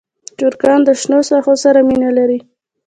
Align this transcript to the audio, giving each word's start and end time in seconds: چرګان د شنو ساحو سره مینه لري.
چرګان 0.37 0.79
د 0.87 0.89
شنو 1.01 1.19
ساحو 1.29 1.53
سره 1.63 1.79
مینه 1.87 2.09
لري. 2.17 2.39